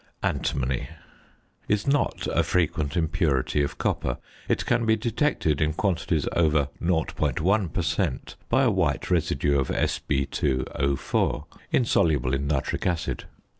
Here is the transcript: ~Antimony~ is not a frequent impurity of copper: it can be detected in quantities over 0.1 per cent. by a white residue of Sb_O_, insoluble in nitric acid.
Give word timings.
~Antimony~ 0.23 0.89
is 1.67 1.85
not 1.85 2.25
a 2.33 2.41
frequent 2.41 2.97
impurity 2.97 3.61
of 3.61 3.77
copper: 3.77 4.17
it 4.49 4.65
can 4.65 4.83
be 4.83 4.95
detected 4.95 5.61
in 5.61 5.73
quantities 5.73 6.27
over 6.31 6.69
0.1 6.81 7.71
per 7.71 7.81
cent. 7.83 8.35
by 8.49 8.63
a 8.63 8.71
white 8.71 9.11
residue 9.11 9.59
of 9.59 9.67
Sb_O_, 9.67 11.43
insoluble 11.71 12.33
in 12.33 12.47
nitric 12.47 12.87
acid. 12.87 13.25